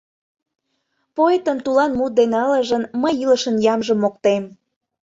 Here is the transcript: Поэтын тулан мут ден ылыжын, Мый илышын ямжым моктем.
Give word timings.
Поэтын 1.15 1.57
тулан 1.65 1.91
мут 1.99 2.11
ден 2.19 2.31
ылыжын, 2.45 2.83
Мый 3.01 3.13
илышын 3.23 3.55
ямжым 3.73 3.97
моктем. 4.03 4.43